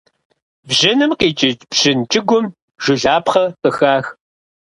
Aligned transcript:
Бжьыным 0.67 1.11
къикӏыкӏ 1.19 1.65
бжьын 1.69 1.99
кӏыгум 2.11 2.45
жылапхъэ 2.83 3.45
къыпах. 3.61 4.05